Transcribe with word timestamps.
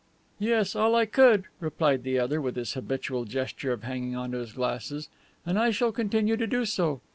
"Yes, 0.39 0.75
all 0.75 0.95
I 0.95 1.05
could," 1.05 1.43
replied 1.59 2.01
the 2.01 2.17
other, 2.17 2.41
with 2.41 2.55
his 2.55 2.73
habitual 2.73 3.23
gesture 3.25 3.71
of 3.71 3.83
hanging 3.83 4.15
on 4.15 4.31
to 4.31 4.39
his 4.39 4.53
glasses. 4.53 5.09
"And 5.45 5.59
I 5.59 5.69
shall 5.69 5.91
continue 5.91 6.37
to 6.37 6.47
do 6.47 6.65
so. 6.65 7.01